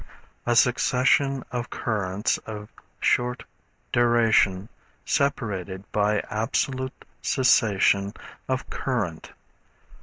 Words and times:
A 0.47 0.55
succession 0.55 1.43
of 1.51 1.69
currents 1.69 2.39
of 2.47 2.69
short 2.99 3.43
duration, 3.93 4.67
separated 5.05 5.83
by 5.91 6.21
absolute 6.31 7.05
cessation 7.21 8.15
of 8.49 8.67
current. 8.71 9.31